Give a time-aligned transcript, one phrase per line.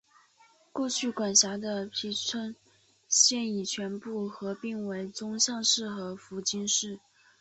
[0.71, 2.55] 过去管辖的町村
[3.07, 6.99] 现已全部合并为宗像市和福津市。